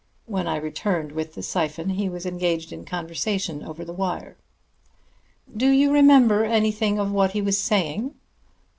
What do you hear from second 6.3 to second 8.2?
anything of what he was saying?"